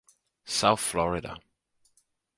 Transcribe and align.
South 0.45 0.79
Florida. 0.79 1.37